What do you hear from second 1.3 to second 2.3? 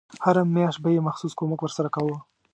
کمک ورسره کاوه.